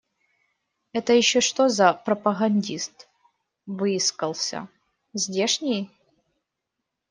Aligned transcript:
Это 0.93 1.13
еще 1.13 1.41
что 1.41 1.69
за 1.69 1.93
пропагандист 1.93 3.07
выискался? 3.67 4.67
Здешний? 5.13 5.91